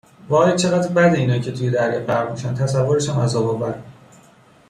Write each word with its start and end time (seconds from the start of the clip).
وای 0.29 0.55
چقدر 0.57 0.87
بده 0.91 1.17
اینایی 1.17 1.41
که 1.41 1.51
توی 1.51 1.69
دریا 1.69 2.05
غرق 2.05 2.31
میشن! 2.31 2.53
تصورشم 2.55 3.19
عذاب 3.19 3.45
آوره! 3.49 3.83